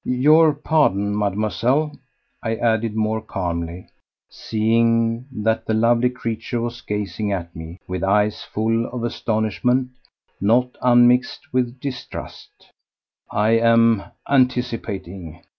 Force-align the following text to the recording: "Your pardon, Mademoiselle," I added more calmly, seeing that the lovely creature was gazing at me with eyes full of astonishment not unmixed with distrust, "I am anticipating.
"Your 0.03 0.53
pardon, 0.55 1.15
Mademoiselle," 1.15 1.95
I 2.41 2.55
added 2.55 2.95
more 2.95 3.21
calmly, 3.21 3.87
seeing 4.31 5.27
that 5.31 5.67
the 5.67 5.75
lovely 5.75 6.09
creature 6.09 6.59
was 6.59 6.81
gazing 6.81 7.31
at 7.31 7.55
me 7.55 7.77
with 7.87 8.03
eyes 8.03 8.41
full 8.41 8.87
of 8.87 9.03
astonishment 9.03 9.89
not 10.41 10.75
unmixed 10.81 11.53
with 11.53 11.79
distrust, 11.79 12.71
"I 13.29 13.51
am 13.51 14.01
anticipating. 14.27 15.43